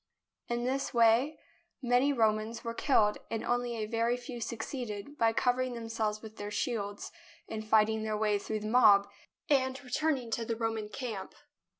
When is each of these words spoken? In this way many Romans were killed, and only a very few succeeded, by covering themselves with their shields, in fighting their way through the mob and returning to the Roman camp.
In 0.47 0.63
this 0.63 0.95
way 0.95 1.37
many 1.79 2.11
Romans 2.11 2.63
were 2.63 2.73
killed, 2.73 3.19
and 3.29 3.45
only 3.45 3.75
a 3.77 3.85
very 3.85 4.17
few 4.17 4.41
succeeded, 4.41 5.15
by 5.19 5.31
covering 5.31 5.75
themselves 5.75 6.23
with 6.23 6.37
their 6.37 6.49
shields, 6.49 7.11
in 7.47 7.61
fighting 7.61 8.01
their 8.01 8.17
way 8.17 8.39
through 8.39 8.61
the 8.61 8.67
mob 8.67 9.07
and 9.47 9.79
returning 9.83 10.31
to 10.31 10.43
the 10.43 10.55
Roman 10.55 10.89
camp. 10.89 11.35